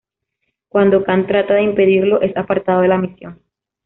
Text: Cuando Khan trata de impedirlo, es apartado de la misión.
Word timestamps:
Cuando 0.67 1.03
Khan 1.03 1.27
trata 1.27 1.53
de 1.53 1.61
impedirlo, 1.61 2.23
es 2.23 2.35
apartado 2.35 2.81
de 2.81 2.87
la 2.87 2.97
misión. 2.97 3.39